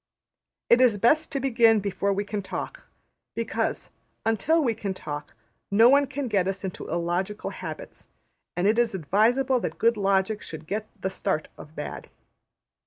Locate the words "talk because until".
2.41-4.59